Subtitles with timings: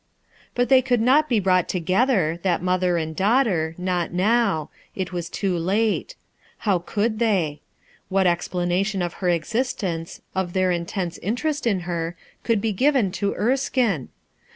[0.55, 5.29] But they could not bo brought together, that mother and daughter, not now— it was
[5.29, 6.15] too late.
[6.65, 7.61] How could they?
[8.09, 13.35] What explanation of her existence, of their intense interest in her, could be given to
[13.35, 14.09] Erskine?